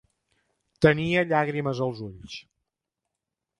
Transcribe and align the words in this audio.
Tenia 0.85 1.23
llàgrimes 1.33 1.83
als 1.87 2.03
ulls. 2.09 2.41